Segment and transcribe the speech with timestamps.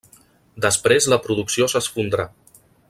[0.65, 2.29] Després la producció s'esfondrà.